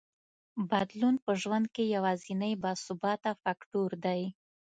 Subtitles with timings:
[0.69, 4.21] بدلون په ژوند کې یوازینی باثباته فکټور دی.